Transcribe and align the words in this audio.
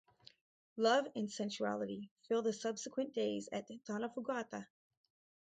Love 0.77 1.05
and 1.15 1.31
sensuality 1.31 2.09
fill 2.27 2.41
the 2.41 2.51
subsequent 2.53 3.13
days 3.13 3.47
at 3.51 3.67
Donnafugata. 3.69 4.65